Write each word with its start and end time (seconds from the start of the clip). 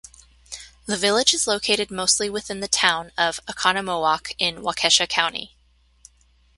The 0.87 0.97
village 0.97 1.31
is 1.31 1.45
located 1.45 1.91
mostly 1.91 2.27
within 2.27 2.59
the 2.59 2.67
town 2.67 3.11
of 3.19 3.39
Oconomowoc 3.47 4.33
in 4.39 4.63
Waukesha 4.63 5.07
County. 5.07 5.55